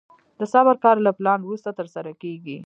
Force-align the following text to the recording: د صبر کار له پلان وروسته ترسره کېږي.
د 0.39 0.41
صبر 0.53 0.75
کار 0.83 0.97
له 1.05 1.11
پلان 1.17 1.39
وروسته 1.43 1.69
ترسره 1.79 2.11
کېږي. 2.21 2.57